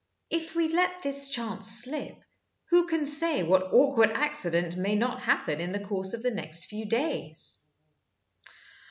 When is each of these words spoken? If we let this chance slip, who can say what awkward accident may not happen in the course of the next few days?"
If 0.31 0.55
we 0.55 0.67
let 0.67 1.03
this 1.03 1.29
chance 1.29 1.67
slip, 1.67 2.23
who 2.71 2.87
can 2.87 3.05
say 3.05 3.43
what 3.43 3.71
awkward 3.71 4.09
accident 4.09 4.75
may 4.75 4.95
not 4.95 5.21
happen 5.21 5.61
in 5.61 5.73
the 5.73 5.79
course 5.85 6.13
of 6.13 6.23
the 6.23 6.31
next 6.31 6.65
few 6.65 6.85
days?" 6.87 7.61